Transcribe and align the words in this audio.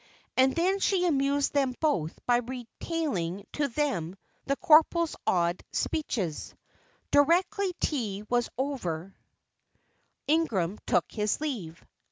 And 0.35 0.55
then 0.55 0.79
she 0.79 1.05
amused 1.05 1.53
them 1.53 1.75
both 1.79 2.17
by 2.25 2.37
retailing 2.37 3.45
to 3.53 3.67
them 3.67 4.15
the 4.45 4.55
corporal's 4.55 5.15
odd 5.27 5.61
speeches. 5.71 6.55
Directly 7.11 7.73
tea 7.79 8.23
was 8.27 8.49
over 8.57 9.13
Ingram 10.27 10.79
took 10.87 11.11
his 11.11 11.39
leave. 11.39 11.85